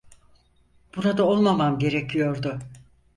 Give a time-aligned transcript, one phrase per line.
[0.95, 2.59] Burada olmaman gerekiyordu.